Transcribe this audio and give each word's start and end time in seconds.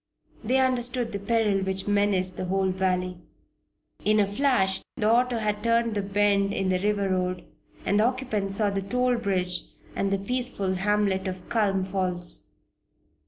They 0.43 0.57
understood 0.57 1.11
the 1.11 1.19
peril 1.19 1.59
which 1.63 1.87
menaced 1.87 2.35
the 2.35 2.45
whole 2.45 2.71
valley. 2.71 3.19
In 4.03 4.19
a 4.19 4.25
flash 4.25 4.81
the 4.97 5.07
auto 5.07 5.37
had 5.37 5.61
turned 5.63 5.93
the 5.93 6.01
bend 6.01 6.55
in 6.55 6.69
the 6.69 6.79
river 6.79 7.07
road, 7.07 7.45
and 7.85 7.99
the 7.99 8.05
occupants 8.05 8.55
saw 8.55 8.71
the 8.71 8.81
toll 8.81 9.17
bridge 9.17 9.61
and 9.95 10.09
the 10.11 10.17
peaceful 10.17 10.73
hamlet 10.73 11.27
of 11.27 11.47
Culm 11.49 11.83
Falls. 11.85 12.47